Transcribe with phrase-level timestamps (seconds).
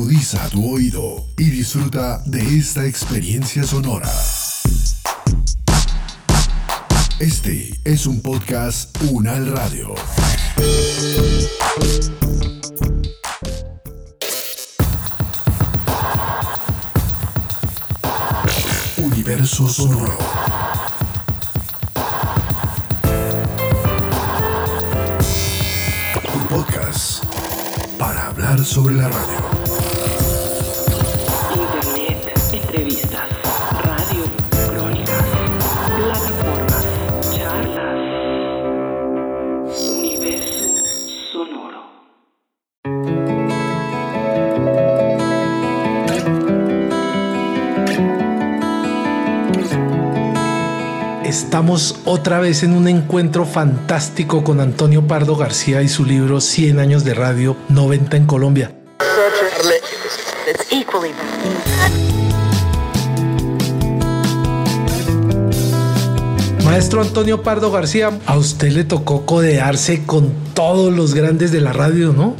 [0.00, 4.10] Agudiza tu oído y disfruta de esta experiencia sonora.
[7.18, 9.94] Este es un podcast Unal Radio.
[18.96, 20.16] Universo Sonoro.
[26.32, 27.24] Tu podcast
[27.98, 29.49] para hablar sobre la radio.
[51.30, 56.80] Estamos otra vez en un encuentro fantástico con Antonio Pardo García y su libro 100
[56.80, 58.74] años de radio, 90 en Colombia.
[66.64, 71.72] Maestro Antonio Pardo García, a usted le tocó codearse con todos los grandes de la
[71.72, 72.34] radio, ¿no?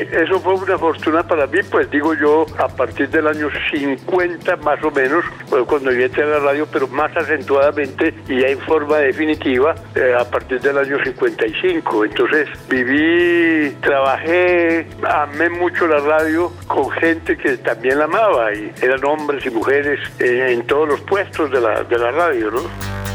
[0.00, 4.82] Eso fue una fortuna para mí, pues digo yo, a partir del año 50 más
[4.82, 8.58] o menos, fue cuando yo entré a la radio, pero más acentuadamente y ya en
[8.60, 12.04] forma definitiva eh, a partir del año 55.
[12.04, 19.04] Entonces viví, trabajé, amé mucho la radio con gente que también la amaba y eran
[19.04, 23.09] hombres y mujeres eh, en todos los puestos de la, de la radio, ¿no?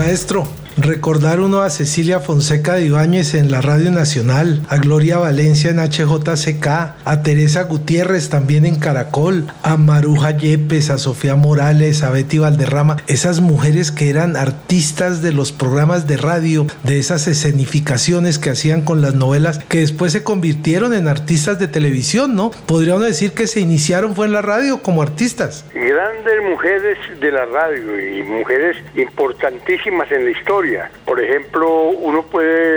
[0.00, 5.70] Maestro, recordar uno a Cecilia Fonseca de Ibáñez en la Radio Nacional, a Gloria Valencia
[5.70, 6.66] en HJCK,
[7.04, 12.96] a Teresa Gutiérrez también en Caracol, a Maruja Yepes, a Sofía Morales, a Betty Valderrama,
[13.06, 18.82] esas mujeres que eran artistas de los programas de radio, de esas escenificaciones que hacían
[18.82, 22.50] con las novelas, que después se convirtieron en artistas de televisión, ¿no?
[22.66, 25.64] Podríamos decir que se iniciaron fue en la radio como artistas.
[25.74, 30.59] grandes mujeres de la radio y mujeres importantísimas en la historia.
[31.04, 32.69] Por ejemplo, uno puede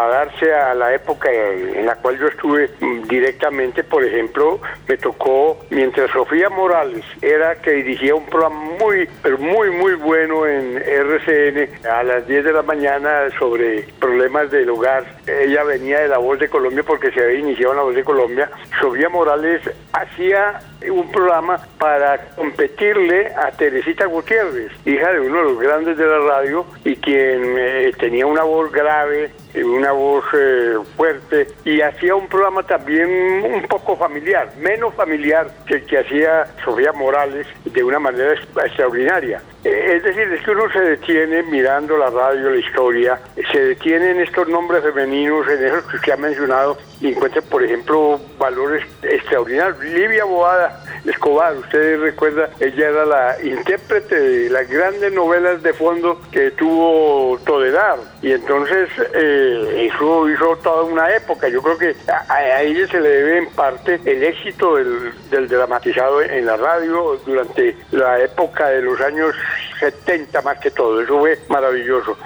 [0.00, 2.70] trasladarse a la época en la cual yo estuve
[3.08, 9.08] directamente, por ejemplo, me tocó mientras Sofía Morales era que dirigía un programa muy,
[9.38, 15.04] muy, muy bueno en RCN a las 10 de la mañana sobre problemas del hogar.
[15.26, 18.04] Ella venía de La Voz de Colombia porque se había iniciado en La Voz de
[18.04, 18.50] Colombia.
[18.80, 19.62] Sofía Morales
[19.92, 26.06] hacía un programa para competirle a Teresita Gutiérrez, hija de uno de los grandes de
[26.06, 32.14] la radio y quien eh, tenía una voz grave, una voz eh, fuerte y hacía
[32.14, 33.08] un programa también
[33.44, 39.42] un poco familiar, menos familiar que el que hacía Sofía Morales de una manera extraordinaria.
[39.64, 43.20] Eh, Es decir, es que uno se detiene mirando la radio, la historia,
[43.52, 47.62] se detiene en estos nombres femeninos, en esos que usted ha mencionado, y encuentra, por
[47.62, 49.82] ejemplo, valores extraordinarios.
[49.82, 56.20] Livia Boada Escobar, usted recuerda, ella era la intérprete de las grandes novelas de fondo
[56.30, 61.48] que tuvo Toledad, y entonces eh, eso hizo toda una época.
[61.48, 65.48] Yo creo que a, a ella se le debe en parte el éxito del, del
[65.48, 69.34] dramatizado en la radio durante la época de los años
[69.80, 71.00] 70 más que todo.
[71.00, 72.16] Eso fue maravilloso.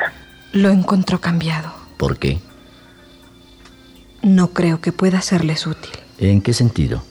[0.53, 1.73] Lo encontró cambiado.
[1.97, 2.39] ¿Por qué?
[4.23, 5.93] No creo que pueda serles útil.
[6.19, 7.03] ¿En qué sentido?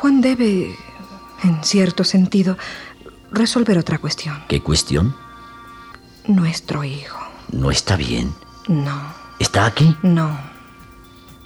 [0.00, 0.76] Juan debe,
[1.42, 2.56] en cierto sentido,
[3.30, 4.36] resolver otra cuestión.
[4.48, 5.14] ¿Qué cuestión?
[6.26, 7.18] Nuestro hijo.
[7.52, 8.32] No está bien.
[8.68, 9.00] No,
[9.38, 9.96] ¿Está aquí?
[10.02, 10.38] no.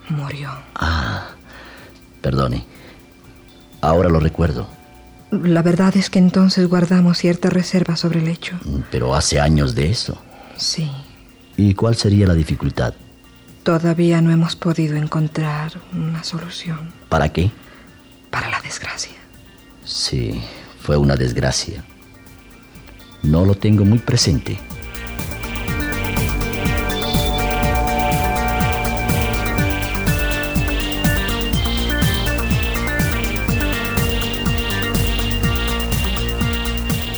[0.09, 0.51] Murió.
[0.75, 1.29] Ah,
[2.21, 2.67] perdone.
[3.81, 4.67] Ahora lo recuerdo.
[5.31, 8.59] La verdad es que entonces guardamos cierta reserva sobre el hecho.
[8.91, 10.21] Pero hace años de eso.
[10.57, 10.91] Sí.
[11.57, 12.95] ¿Y cuál sería la dificultad?
[13.63, 17.53] Todavía no hemos podido encontrar una solución ¿Para qué?
[18.31, 19.13] Para la desgracia.
[19.85, 20.43] Sí,
[20.81, 21.85] fue una desgracia.
[23.23, 24.59] No lo tengo muy presente.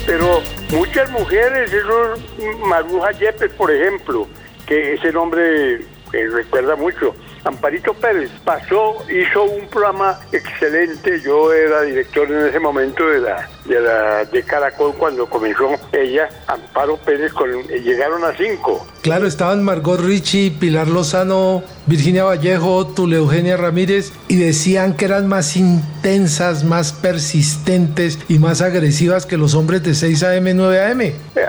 [0.07, 0.43] Pero
[0.73, 2.21] muchas mujeres, esos
[2.67, 4.27] Maruja Yepes, por ejemplo,
[4.67, 7.15] que ese nombre eh, recuerda mucho.
[7.45, 11.21] Amparito Pérez pasó, hizo un programa excelente.
[11.21, 16.29] Yo era director en ese momento de la de, la, de Caracol cuando comenzó ella,
[16.47, 18.87] Amparo Pérez, con, llegaron a cinco.
[19.03, 25.27] Claro, estaban Margot Richie, Pilar Lozano, Virginia Vallejo, Tule Eugenia Ramírez y decían que eran
[25.27, 31.01] más intensas, más persistentes y más agresivas que los hombres de 6 AM, 9 AM.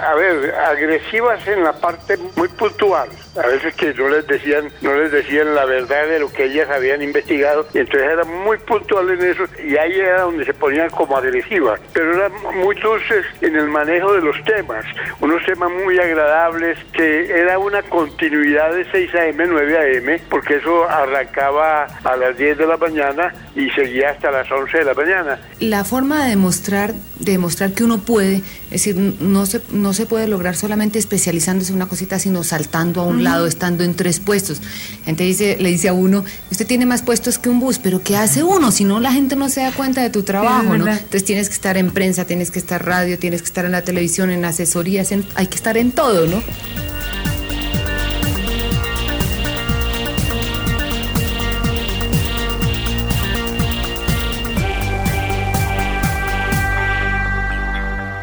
[0.01, 3.09] A ver, agresivas en la parte muy puntual.
[3.35, 6.69] A veces que no les decían, no les decían la verdad de lo que ellas
[6.69, 10.89] habían investigado, y entonces eran muy puntuales en eso, y ahí era donde se ponían
[10.91, 14.85] como agresivas, pero eran muy dulces en el manejo de los temas,
[15.21, 20.89] unos temas muy agradables, que era una continuidad de 6 AM, 9 AM, porque eso
[20.89, 25.39] arrancaba a las 10 de la mañana y seguía hasta las 11 de la mañana.
[25.59, 30.05] La forma de demostrar, de demostrar que uno puede, es decir, no se, no se
[30.05, 34.19] puede lograr solamente especializándose en una cosita, sino saltando a un lado, estando en tres
[34.19, 34.61] puestos.
[34.99, 38.01] La gente dice, le dice a uno, usted tiene más puestos que un bus, pero
[38.01, 38.71] ¿qué hace uno?
[38.71, 40.87] Si no, la gente no se da cuenta de tu trabajo, ¿no?
[40.87, 43.83] Entonces tienes que estar en prensa, tienes que estar radio, tienes que estar en la
[43.83, 46.43] televisión, en asesorías, en- hay que estar en todo, ¿no?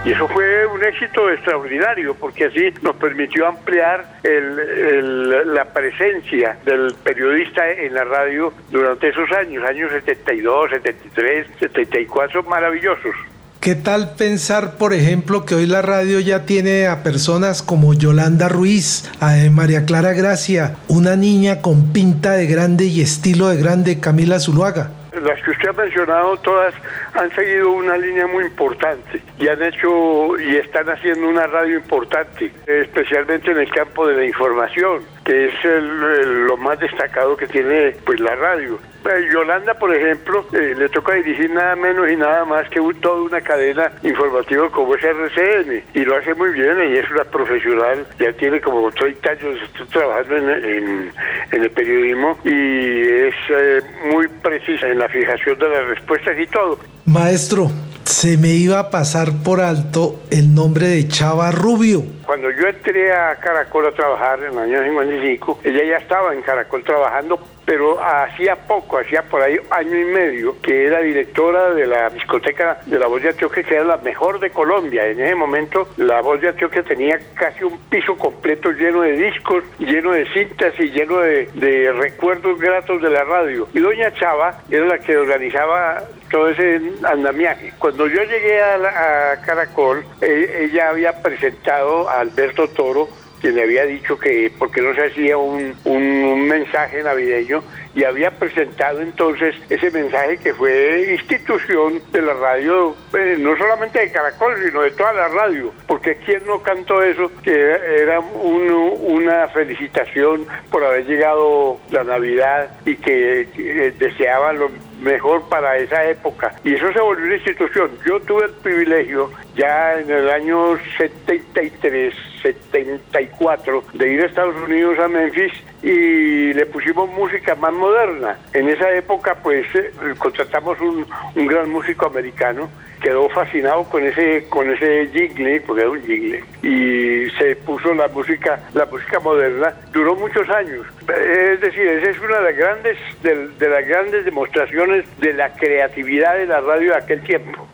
[0.03, 6.95] Y eso fue un éxito extraordinario porque así nos permitió ampliar el- la presencia del
[7.05, 13.15] periodista en la radio durante esos años, años 72, 73, 74, maravillosos.
[13.61, 18.49] ¿Qué tal pensar, por ejemplo, que hoy la radio ya tiene a personas como Yolanda
[18.49, 24.01] Ruiz, a María Clara Gracia, una niña con pinta de grande y estilo de grande,
[24.01, 24.93] Camila Zuluaga?
[25.13, 26.73] Las que usted ha mencionado todas
[27.13, 32.51] han seguido una línea muy importante y han hecho y están haciendo una radio importante,
[32.67, 37.95] especialmente en el campo de la información, que es el- lo más destacado que tiene
[38.05, 38.79] pues la radio.
[39.05, 43.23] Eh, Yolanda, por ejemplo, eh, le toca dirigir nada menos y nada más que toda
[43.23, 48.07] una cadena informativa como es RCN y lo hace muy bien, ella es una profesional,
[48.19, 49.59] ya tiene como 30 años
[49.91, 51.13] trabajando en, en-
[51.53, 53.81] en el periodismo y es eh,
[54.13, 56.79] muy precisa en la fijación de las respuestas y todo.
[57.07, 57.71] Maestro,
[58.05, 62.03] se me iba a pasar por alto el nombre de Chava Rubio.
[62.27, 66.43] Cuando yo entré a Caracol a trabajar en el año 55, ella ya estaba en
[66.43, 71.87] Caracol trabajando, pero hacía poco, hacía por ahí año y medio, que era directora de
[71.87, 75.07] la discoteca de la Voz de Antioquia, que era la mejor de Colombia.
[75.07, 79.65] En ese momento, la Voz de Antioquia tenía casi un piso completo lleno de discos,
[79.79, 83.67] lleno de cintas y lleno de, de recuerdos gratos de la radio.
[83.75, 87.73] Y doña Chava era la que organizaba todo ese andamiaje.
[87.79, 93.09] Cuando yo llegué a, la- a Caracol, eh, ella había presentado a Alberto Toro,
[93.41, 97.63] quien le había dicho que porque no se hacía un, un- mensaje navideño
[97.95, 103.99] y había presentado entonces ese mensaje que fue institución de la radio, eh, no solamente
[104.01, 108.95] de Caracol, sino de toda la radio, porque quién no cantó eso, que era un-
[109.01, 116.05] una felicitación por haber llegado la Navidad y que, que deseaban lo mejor para esa
[116.05, 116.55] época.
[116.65, 117.91] Y eso se volvió una institución.
[118.07, 124.99] Yo tuve el privilegio ya en el año 73, 74, de ir a Estados Unidos,
[124.99, 125.53] a Memphis,
[125.83, 128.39] y le pusimos música más moderna.
[128.53, 131.07] En esa época, pues, eh, contratamos un,
[131.47, 132.69] gran músico americano,
[133.01, 138.09] quedó fascinado con ese con ese jingle, porque era un jingle, y se puso la
[138.09, 139.75] música la música moderna.
[139.91, 140.87] Duró muchos años.
[141.09, 145.53] Es decir, esa es una de las grandes de, de las grandes demostraciones de la
[145.55, 147.67] creatividad de la radio de aquel tiempo.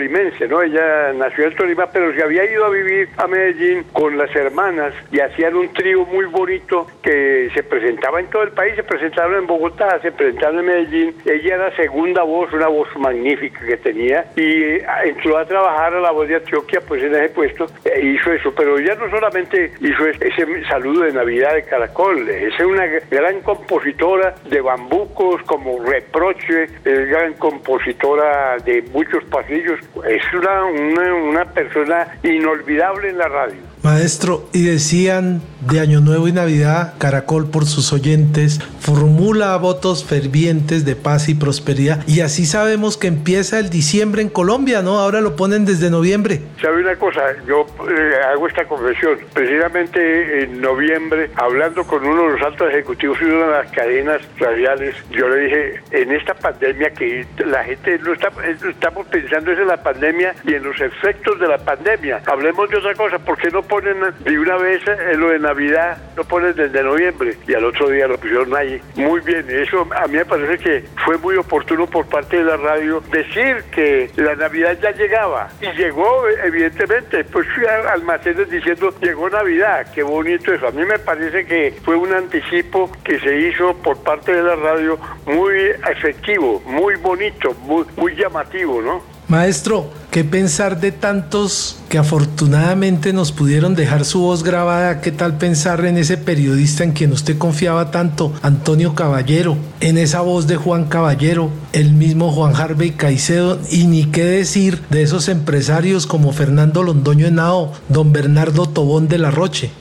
[0.00, 0.60] Tolimense, ¿no?
[0.62, 4.92] Ella nació en Tolima, pero se había ido a vivir a Medellín con las hermanas
[5.10, 9.36] y hacían un trío muy bonito que se presentaba en todo el país, se presentaron
[9.36, 11.14] en Bogotá, se presentaron en Medellín.
[11.24, 16.00] Ella era segunda voz, una voz magnífica que tenía y eh, entró a trabajar a
[16.00, 19.72] la voz de Antioquia, pues en ese puesto, e hizo eso, pero ella no solamente
[19.80, 25.82] hizo es- ese saludo de Navidad de Caracol, es una gran compositora de bambucos como
[25.82, 33.28] reproche, es gran compositora de muchos pasillos, es una, una, una persona inolvidable en la
[33.28, 33.60] radio.
[33.86, 40.84] Maestro, y decían de Año Nuevo y Navidad, Caracol por sus oyentes, formula votos fervientes
[40.84, 42.02] de paz y prosperidad.
[42.08, 44.98] Y así sabemos que empieza el diciembre en Colombia, ¿no?
[44.98, 46.40] Ahora lo ponen desde noviembre.
[46.60, 47.20] ¿Sabe una cosa?
[47.46, 49.18] Yo eh, hago esta confesión.
[49.32, 54.20] Precisamente en noviembre, hablando con uno de los altos ejecutivos de una de las cadenas
[54.38, 59.52] radiales, yo le dije, en esta pandemia que la gente no está, eh, estamos pensando
[59.52, 62.20] es en la pandemia y en los efectos de la pandemia.
[62.26, 65.98] Hablemos de otra cosa, ¿por qué no ponen de una vez en lo de Navidad,
[66.16, 67.36] no ponen desde noviembre?
[67.46, 68.80] Y al otro día lo pusieron ahí.
[68.94, 72.56] Muy bien, eso a mí me parece que fue muy oportuno por parte de la
[72.56, 75.48] radio decir que la Navidad ya llegaba.
[75.60, 77.46] Y llegó, evidentemente, pues
[77.92, 80.68] almacenes diciendo, llegó Navidad, qué bonito eso.
[80.68, 84.56] A mí me parece que fue un anticipo que se hizo por parte de la
[84.56, 85.54] radio muy
[85.90, 89.15] efectivo, muy bonito, muy, muy llamativo, ¿no?
[89.28, 95.00] Maestro, ¿qué pensar de tantos que afortunadamente nos pudieron dejar su voz grabada?
[95.00, 99.56] ¿Qué tal pensar en ese periodista en quien usted confiaba tanto, Antonio Caballero?
[99.80, 104.78] En esa voz de Juan Caballero, el mismo Juan Harvey Caicedo, y ni qué decir
[104.90, 109.72] de esos empresarios como Fernando Londoño Henao, don Bernardo Tobón de la Roche.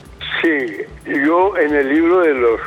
[0.42, 0.86] Sí,
[1.24, 2.60] yo en el libro de los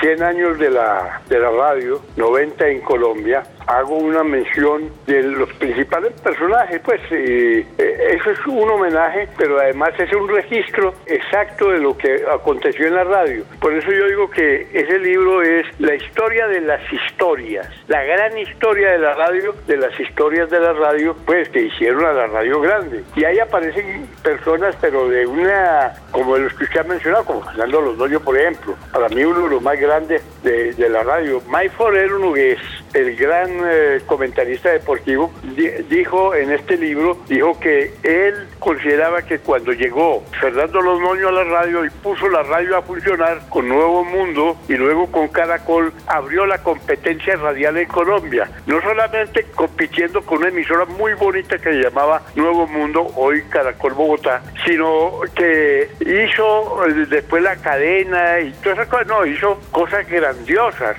[0.00, 5.52] 100 años de la, de la radio, 90 en Colombia, hago una mención de los
[5.54, 11.70] principales personajes, pues eh, eh, eso es un homenaje, pero además es un registro exacto
[11.70, 13.44] de lo que aconteció en la radio.
[13.60, 18.36] Por eso yo digo que ese libro es la historia de las historias, la gran
[18.38, 22.26] historia de la radio, de las historias de la radio, pues que hicieron a la
[22.26, 23.02] radio grande.
[23.16, 27.80] Y ahí aparecen personas, pero de una, como los que usted ha mencionado, como Fernando
[27.80, 31.42] Londoño, por ejemplo, para mí uno de los más grandes de, de la radio.
[31.48, 32.58] Mike Forero Nugués,
[32.94, 39.38] el gran eh, comentarista deportivo, di- dijo en este libro, dijo que él consideraba que
[39.38, 44.04] cuando llegó Fernando Londoño a la radio y puso la radio a funcionar con Nuevo
[44.04, 48.50] Mundo y luego con Caracol, abrió la competencia radial en Colombia.
[48.66, 53.94] No solamente compitiendo con una emisora muy bonita que se llamaba Nuevo Mundo, hoy Caracol
[53.94, 60.08] Bogotá, sino que hizo eh, después la cadena y todas esas cosas, no, hizo cosas
[60.08, 60.96] grandiosas.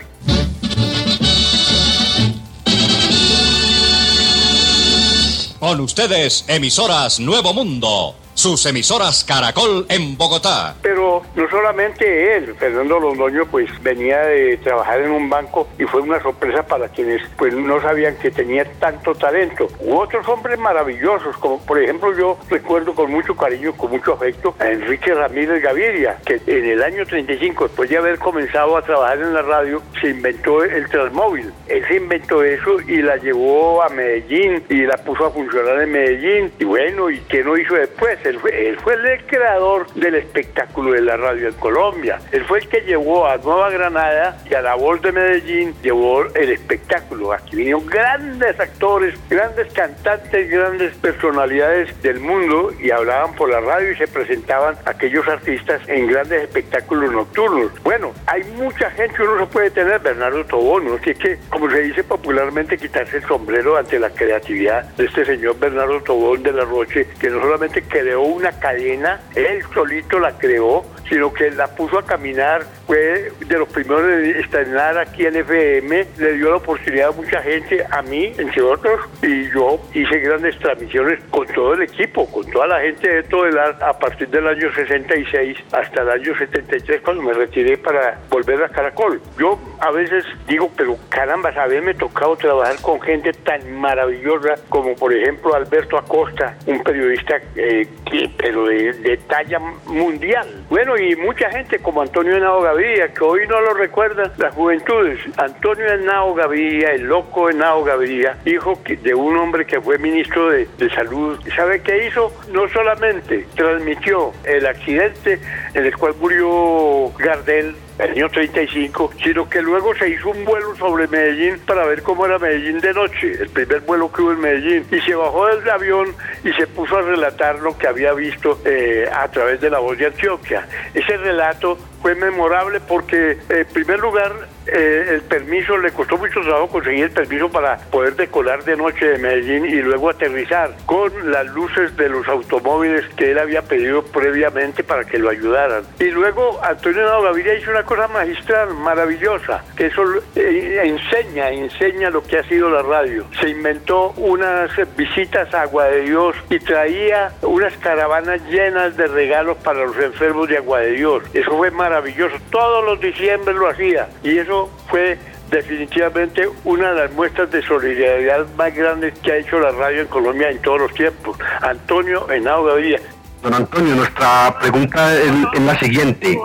[5.62, 10.76] Con ustedes, emisoras Nuevo Mundo, sus emisoras Caracol en Bogotá.
[10.82, 16.02] Pero no solamente él, Fernando Londoño, pues venía de trabajar en un banco y fue
[16.02, 19.68] una sorpresa para quienes pues no sabían que tenía tanto talento.
[19.82, 24.56] U otros hombres maravillosos, como por ejemplo yo recuerdo con mucho cariño, con mucho afecto
[24.58, 29.20] a Enrique Ramírez Gaviria, que en el año 35, después de haber comenzado a trabajar
[29.20, 31.54] en la radio, se inventó el Transmóvil.
[31.68, 35.92] Él se inventó eso y la llevó a Medellín y la puso a funcionar en
[35.92, 36.52] Medellín.
[36.58, 38.18] Y bueno, ¿y qué no hizo después?
[38.32, 42.18] Él fue, él fue el creador del espectáculo de la radio en Colombia.
[42.32, 46.24] Él fue el que llevó a Nueva Granada y a la voz de Medellín, llevó
[46.34, 47.34] el espectáculo.
[47.34, 53.92] Aquí vinieron grandes actores, grandes cantantes, grandes personalidades del mundo y hablaban por la radio
[53.92, 57.72] y se presentaban aquellos artistas en grandes espectáculos nocturnos.
[57.84, 61.02] Bueno, hay mucha gente que uno no puede tener, Bernardo Tobón, ¿no?
[61.02, 65.60] que, que, como se dice popularmente, quitarse el sombrero ante la creatividad de este señor
[65.60, 70.86] Bernardo Tobón de la Roche, que no solamente creó una cadena, él solito la creó,
[71.12, 76.08] sino que la puso a caminar, fue de los primeros de estrenar aquí en FM,
[76.18, 80.58] le dio la oportunidad a mucha gente, a mí, entre otros, y yo hice grandes
[80.60, 84.30] transmisiones con todo el equipo, con toda la gente de todo el arte, a partir
[84.30, 89.22] del año 66 hasta el año 73, cuando me retiré para volver a Caracol.
[89.38, 95.14] Yo a veces digo, pero caramba, haberme tocado trabajar con gente tan maravillosa como por
[95.14, 100.48] ejemplo Alberto Acosta, un periodista eh, que, pero de, de talla mundial.
[100.70, 105.20] Bueno, y mucha gente como Antonio Henao Gaviria, que hoy no lo recuerdan las juventudes.
[105.38, 110.68] Antonio Henao Gaviria, el loco Henao Gaviria, hijo de un hombre que fue ministro de,
[110.78, 111.40] de salud.
[111.56, 112.32] ¿Sabe qué hizo?
[112.52, 115.40] No solamente transmitió el accidente
[115.74, 120.76] en el cual murió Gardel el año 35, sino que luego se hizo un vuelo
[120.76, 124.40] sobre Medellín para ver cómo era Medellín de noche, el primer vuelo que hubo en
[124.40, 128.60] Medellín, y se bajó del avión y se puso a relatar lo que había visto
[128.66, 130.68] eh, a través de la voz de Antioquia.
[130.94, 134.34] Ese relato fue memorable porque, en primer lugar,
[134.68, 139.06] eh, el permiso, le costó mucho trabajo conseguir el permiso para poder decolar de noche
[139.06, 144.04] de Medellín y luego aterrizar con las luces de los automóviles que él había pedido
[144.04, 145.84] previamente para que lo ayudaran.
[146.00, 150.04] Y luego Antonio Nao Gaviria hizo una cosa magistral, maravillosa, que eso
[150.36, 153.26] eh, enseña, enseña lo que ha sido la radio.
[153.40, 159.58] Se inventó unas visitas a Agua de Dios y traía unas caravanas llenas de regalos
[159.58, 161.24] para los enfermos de Agua de Dios.
[161.34, 162.36] Eso fue maravilloso.
[162.52, 164.51] Todos los diciembre lo hacía y eso
[164.88, 165.18] fue
[165.50, 170.08] definitivamente una de las muestras de solidaridad más grandes que ha hecho la radio en
[170.08, 171.38] Colombia en todos los tiempos.
[171.62, 173.00] Antonio Henao Gaviria.
[173.42, 176.40] Don Antonio, nuestra pregunta es, es la siguiente.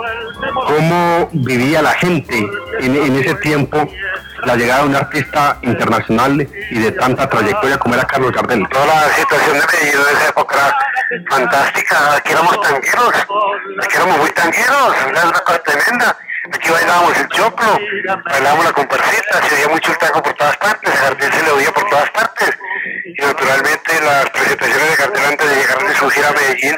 [0.67, 2.39] ¿Cómo vivía la gente
[2.81, 3.87] en, en ese tiempo
[4.45, 8.67] la llegada de un artista internacional y de tanta trayectoria como era Carlos Gardel?
[8.71, 10.77] Toda la situación de Medellín en esa época
[11.11, 12.17] era fantástica.
[12.17, 13.15] Aquí éramos tangueros,
[13.83, 16.17] aquí éramos muy tangueros, una cosa tremenda.
[16.53, 17.79] Aquí bailábamos el choclo,
[18.31, 21.73] bailábamos la comparsita, se oía mucho el tango por todas partes, Gardel se le oía
[21.73, 22.51] por todas partes.
[23.05, 26.77] Y naturalmente las presentaciones de Gardel antes de llegar de su gira a Medellín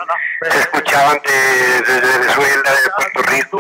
[0.51, 3.59] se escuchaban de, de, de Venezuela, de Puerto Rico,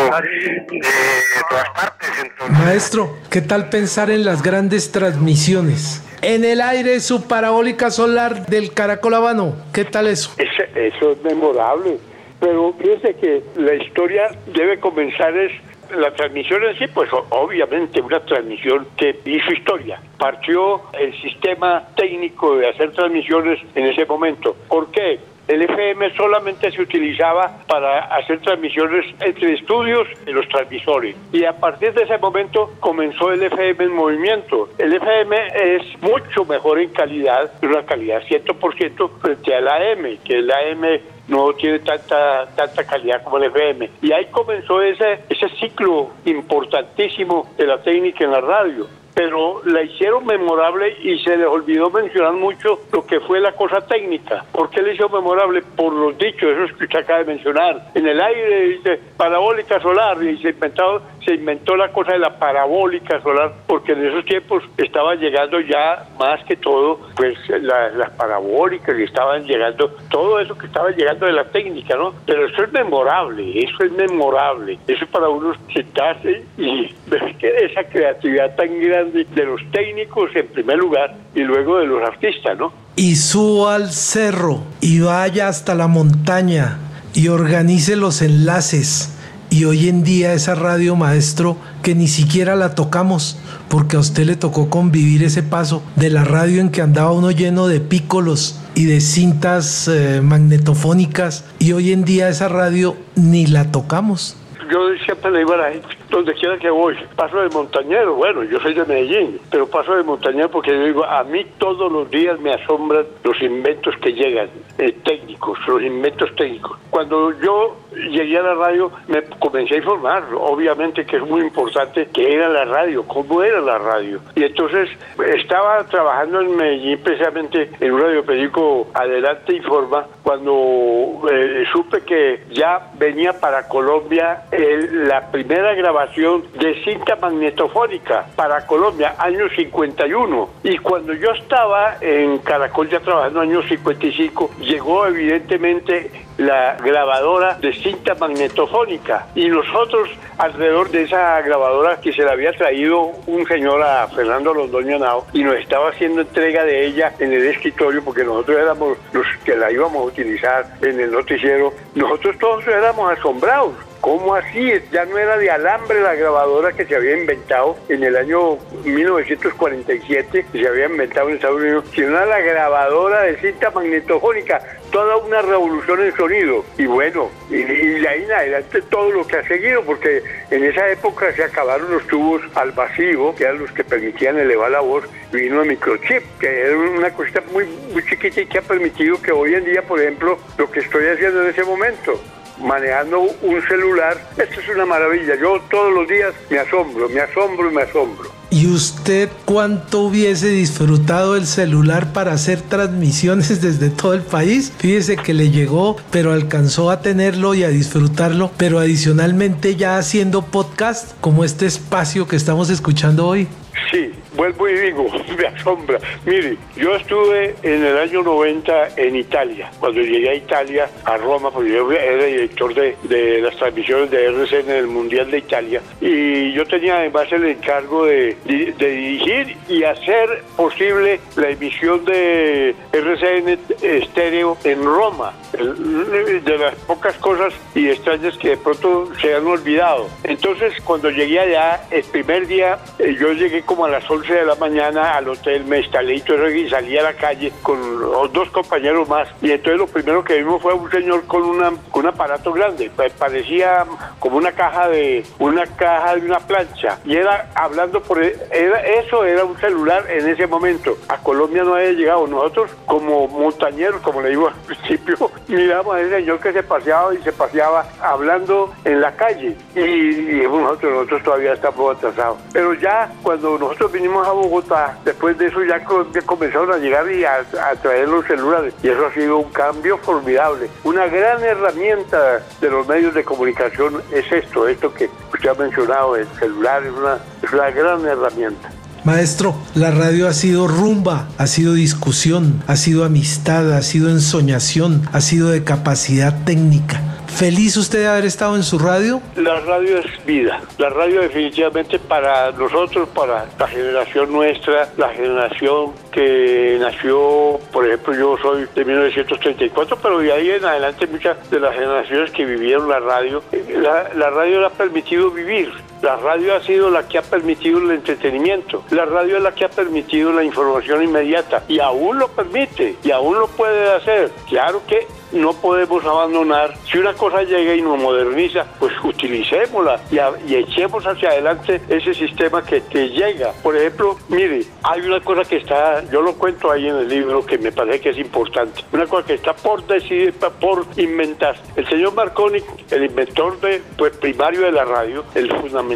[0.71, 2.09] de, todas partes.
[2.23, 6.03] Entonces, Maestro, ¿qué tal pensar en las grandes transmisiones?
[6.23, 9.57] En el aire su parabólica solar del Caracol Habano.
[9.73, 10.33] ¿Qué tal eso?
[10.38, 11.99] Ese- eso es memorable.
[12.41, 15.50] Pero fíjense que la historia debe comenzar es
[15.97, 20.00] la transmisión en sí, pues obviamente una transmisión que hizo historia.
[20.18, 24.57] Partió el sistema técnico de hacer transmisiones en ese momento.
[24.68, 25.18] ¿Por qué?
[25.49, 31.16] El FM solamente se utilizaba para hacer transmisiones entre estudios y los transmisores.
[31.33, 34.68] Y a partir de ese momento comenzó el FM en movimiento.
[34.76, 40.50] El FM es mucho mejor en calidad, una calidad 100% frente al AM, que el
[40.50, 43.90] AM no tiene tanta tanta calidad como el FM.
[44.02, 49.83] Y ahí comenzó ese, ese ciclo importantísimo de la técnica en la radio pero la
[49.83, 54.45] hicieron memorable y se les olvidó mencionar mucho lo que fue la cosa técnica.
[54.53, 55.62] ¿Por qué le hizo memorable?
[55.77, 57.91] Por los dichos, esos que usted acaba de mencionar.
[57.95, 62.38] En el aire dice parabólica solar y se inventó, se inventó la cosa de la
[62.38, 68.11] parabólica solar porque en esos tiempos estaba llegando ya más que todo pues la- las
[68.11, 72.15] parabólicas y estaban llegando todo eso que estaba llegando de la técnica, ¿no?
[72.27, 74.79] Pero eso es memorable, eso es memorable.
[74.87, 80.47] Eso es para uno sentarse y ver esa creatividad tan grande de los técnicos en
[80.49, 82.73] primer lugar y luego de los artistas, ¿no?
[82.97, 86.79] Y suba al cerro y vaya hasta la montaña
[87.15, 89.15] y organice los enlaces.
[89.50, 94.25] Y hoy en día esa radio maestro que ni siquiera la tocamos porque a usted
[94.25, 98.61] le tocó convivir ese paso de la radio en que andaba uno lleno de pícolos
[98.75, 104.37] y de cintas eh, magnetofónicas y hoy en día esa radio ni la tocamos.
[104.71, 108.42] Yo siempre le digo a la gente, donde quiera que voy, paso de montañero, bueno,
[108.44, 112.10] yo soy de Medellín, pero paso de montañero porque yo digo, a mí todos los
[112.10, 116.78] días me asombran los inventos que llegan, eh, técnicos, los inventos técnicos.
[116.90, 117.76] Cuando yo
[118.10, 122.49] llegué a la radio, me comencé a informar, obviamente que es muy importante qué era
[122.49, 124.21] la radio, cómo era la radio.
[124.34, 124.88] Y entonces
[125.36, 132.90] estaba trabajando en Medellín precisamente en un radioperiódico Adelante Informa, cuando eh, supe que ya
[132.99, 140.49] venía para Colombia el- la primera grabación de cinta magnetofónica para Colombia, año 51.
[140.63, 147.73] Y cuando yo estaba en Caracol ya trabajando año 55, llegó evidentemente la grabadora de
[147.73, 150.08] cinta magnetofónica y nosotros
[150.39, 155.26] alrededor de esa grabadora que se la había traído un señor a Fernando Londoño Nao
[155.32, 159.56] y nos estaba haciendo entrega de ella en el escritorio porque nosotros éramos los que
[159.56, 163.88] la íbamos a utilizar en el noticiero, nosotros todos éramos asombrados.
[164.00, 164.73] ¿Cómo así?
[164.93, 170.47] Ya no era de alambre la grabadora que se había inventado en el año 1947,
[170.52, 174.61] que se había inventado en Estados Unidos, sino era la grabadora de cinta magnetofónica,
[174.93, 176.65] toda una revolución en sonido.
[176.78, 180.89] Y bueno, y, de ahí en adelante todo lo que ha seguido, porque en esa
[180.91, 185.04] época se acabaron los tubos al vacío, que eran los que permitían elevar la voz,
[185.32, 189.32] vino el microchip, que era una cosita muy, muy chiquita y que ha permitido que
[189.32, 192.21] hoy en día, por ejemplo, lo que estoy haciendo en ese momento,
[192.60, 195.34] manejando un celular, esto es una maravilla.
[195.40, 198.38] Yo todos los días me asombro, me asombro y me asombro.
[198.50, 204.73] ¿Y usted cuánto hubiese disfrutado el celular para hacer transmisiones desde todo el país?
[204.78, 210.42] Fíjese que le llegó, pero alcanzó a tenerlo y a disfrutarlo, pero adicionalmente ya haciendo
[210.42, 213.49] podcast como este espacio que estamos escuchando hoy.
[213.90, 215.07] Sí, vuelvo y digo,
[215.39, 215.99] me asombra.
[216.25, 219.71] Mire, yo estuve en el año 90 en Italia.
[219.81, 224.27] Cuando llegué a Italia, a Roma, porque yo era director de, de las transmisiones de
[224.27, 225.83] RCN en el Mundial de Italia.
[226.01, 232.05] Y yo tenía además el encargo de, de- de dirigir y hacer posible la emisión
[232.05, 235.33] de RCN estéreo en Roma.
[235.53, 240.09] De las pocas cosas y extrañas que de pronto se han olvidado.
[240.23, 244.45] Entonces, cuando llegué allá, el primer día, eh, yo llegué como a las 11 de
[244.47, 248.00] la mañana al hotel, me instalé y todo eso, y salí a la calle con
[248.00, 249.28] los dos compañeros más.
[249.43, 252.91] Y entonces lo primero que vimos fue un señor con, una, con un aparato grande,
[252.95, 253.84] pa- parecía
[254.19, 256.99] como una caja de una caja de una plancha.
[257.04, 260.97] Y era hablando por era, eso era un celular en ese momento.
[261.08, 262.26] A Colombia no había llegado.
[262.26, 267.14] Nosotros como montañeros, como le digo al principio, miramos a ese señor que se paseaba
[267.14, 269.56] y se paseaba hablando en la calle.
[269.75, 272.38] Y, y nosotros, nosotros todavía estamos atrasados.
[272.52, 275.85] Pero ya cuando nosotros vinimos a Bogotá, después de eso ya
[276.25, 277.37] comenzaron a llegar y a,
[277.71, 278.75] a traer los celulares.
[278.83, 280.71] Y eso ha sido un cambio formidable.
[280.85, 286.17] Una gran herramienta de los medios de comunicación es esto, esto que usted ha mencionado,
[286.17, 288.71] el celular es una, es una gran herramienta.
[289.04, 295.09] Maestro, la radio ha sido rumba, ha sido discusión, ha sido amistad, ha sido ensoñación,
[295.13, 297.00] ha sido de capacidad técnica.
[297.28, 299.21] ¿Feliz usted de haber estado en su radio?
[299.36, 300.60] La radio es vida.
[300.78, 308.14] La radio definitivamente para nosotros, para la generación nuestra, la generación que nació, por ejemplo,
[308.14, 312.88] yo soy de 1934, pero de ahí en adelante muchas de las generaciones que vivieron
[312.88, 313.43] la radio,
[313.76, 315.71] la, la radio le ha permitido vivir.
[316.02, 318.84] La radio ha sido la que ha permitido el entretenimiento.
[318.91, 321.65] La radio es la que ha permitido la información inmediata.
[321.69, 322.97] Y aún lo permite.
[323.02, 324.30] Y aún lo puede hacer.
[324.49, 326.75] Claro que no podemos abandonar.
[326.91, 332.65] Si una cosa llega y nos moderniza, pues utilicémosla y, echemos hacia adelante ese sistema
[332.65, 333.52] que, que llega.
[333.63, 337.45] Por ejemplo, mire, hay una cosa que está, yo lo cuento ahí en el libro
[337.45, 338.82] que me parece que es importante.
[338.93, 341.56] Una cosa que está por decidir, por inventar.
[341.76, 345.88] El señor Marconi, el inventor de, pues, primario de la radio, el fundamental,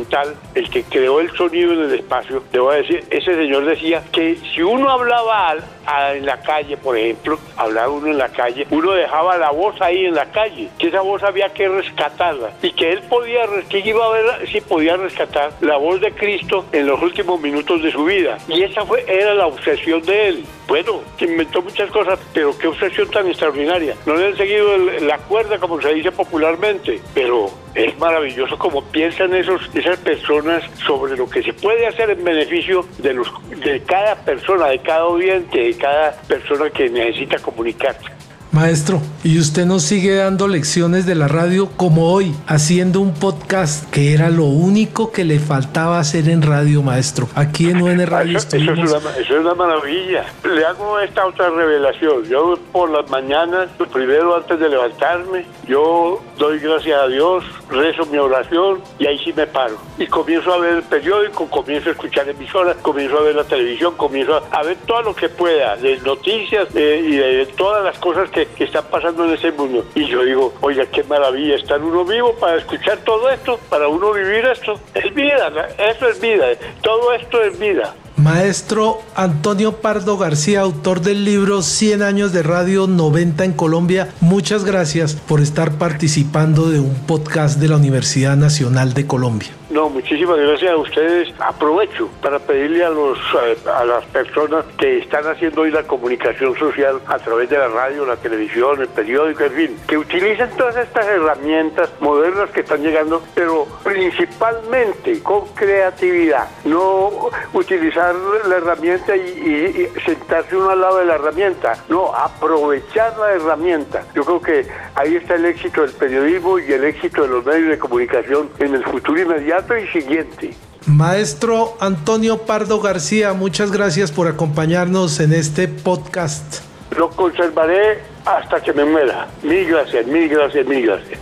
[0.55, 4.03] el que creó el sonido en el espacio, le voy a decir, ese señor decía
[4.13, 8.67] que si uno hablaba a- en la calle, por ejemplo, hablaba uno en la calle,
[8.71, 12.73] uno dejaba la voz ahí en la calle, que esa voz había que rescatarla y
[12.73, 16.87] que él podía, que iba a ver si podía rescatar la voz de Cristo en
[16.87, 18.39] los últimos minutos de su vida.
[18.49, 20.45] Y esa fue, era la obsesión de él.
[20.69, 23.95] Bueno, que inventó muchas cosas, pero qué obsesión tan extraordinaria.
[24.07, 28.83] No le han seguido el- la cuerda, como se dice popularmente, pero es maravilloso como
[28.85, 33.83] piensan esos, esas personas sobre lo que se puede hacer en beneficio de, los, de
[33.83, 38.22] cada persona, de cada oyente, cada persona que necesita comunicarse.
[38.53, 43.91] Maestro, y usted nos sigue dando lecciones de la radio como hoy, haciendo un podcast
[43.91, 47.29] que era lo único que le faltaba hacer en radio, maestro.
[47.35, 50.27] Aquí en UN Radio Eso, eso es una, eso es una maravilla.
[50.45, 52.25] Le hago esta otra revelación.
[52.25, 58.19] Yo por las mañanas, primero antes de levantarme, yo doy gracias a Dios, rezo mi
[58.19, 59.79] oración y ahí sí me paro.
[59.97, 63.95] Y comienzo a ver el periódico, comienzo a escuchar emisoras, comienzo a ver la televisión,
[63.97, 67.99] comienzo a, a ver todo lo que pueda, de noticias eh, y de todas las
[67.99, 69.85] cosas que, que están pasando en ese mundo.
[69.95, 74.13] Y yo digo, oiga, qué maravilla estar uno vivo para escuchar todo esto, para uno
[74.13, 74.79] vivir esto.
[74.95, 76.47] Es vida, eso es vida,
[76.83, 77.95] todo esto es vida.
[78.17, 84.65] Maestro Antonio Pardo García, autor del libro 100 años de radio 90 en Colombia, muchas
[84.65, 89.51] gracias por estar participando de un podcast de la Universidad Nacional de Colombia.
[89.73, 91.33] No, muchísimas gracias a ustedes.
[91.39, 96.55] Aprovecho para pedirle a los eh, a las personas que están haciendo hoy la comunicación
[96.59, 100.77] social a través de la radio, la televisión, el periódico, en fin, que utilicen todas
[100.77, 108.15] estas herramientas modernas que están llegando, pero principalmente con creatividad, no utilizar
[108.47, 113.33] la herramienta y, y- y sentarse uno al lado de la herramienta, no, aprovechar la
[113.33, 114.03] herramienta.
[114.15, 117.71] Yo creo que ahí está el éxito del periodismo y el éxito de los medios
[117.71, 120.55] de comunicación en el futuro inmediato y siguiente.
[120.87, 126.65] Maestro Antonio Pardo García, muchas gracias por acompañarnos en este podcast.
[126.97, 129.29] Lo conservaré hasta que me muera.
[129.43, 131.19] Mil gracias, mil gracias, mil gracias.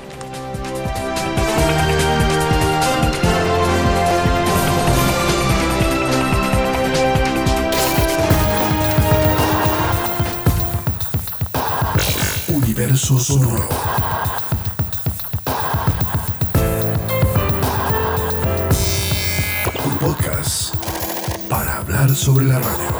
[12.48, 13.68] Universo sonoro.
[22.20, 22.99] Sobre la radio.